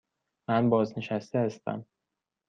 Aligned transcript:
من 0.49 0.69
بازنشسته 0.69 1.39
هستم. 1.39 1.85